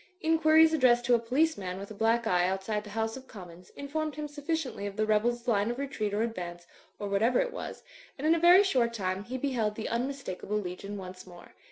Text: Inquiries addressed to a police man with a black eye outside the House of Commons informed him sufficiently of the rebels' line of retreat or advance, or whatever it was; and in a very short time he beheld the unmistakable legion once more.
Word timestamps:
Inquiries 0.21 0.73
addressed 0.73 1.05
to 1.05 1.13
a 1.13 1.19
police 1.19 1.59
man 1.59 1.77
with 1.77 1.91
a 1.91 1.93
black 1.93 2.25
eye 2.25 2.47
outside 2.47 2.83
the 2.83 2.89
House 2.89 3.15
of 3.15 3.27
Commons 3.27 3.69
informed 3.75 4.15
him 4.15 4.27
sufficiently 4.27 4.87
of 4.87 4.95
the 4.95 5.05
rebels' 5.05 5.47
line 5.47 5.69
of 5.69 5.77
retreat 5.77 6.11
or 6.11 6.23
advance, 6.23 6.65
or 6.97 7.07
whatever 7.07 7.39
it 7.39 7.53
was; 7.53 7.83
and 8.17 8.25
in 8.25 8.33
a 8.33 8.39
very 8.39 8.63
short 8.63 8.95
time 8.95 9.25
he 9.25 9.37
beheld 9.37 9.75
the 9.75 9.87
unmistakable 9.89 10.57
legion 10.57 10.97
once 10.97 11.27
more. 11.27 11.53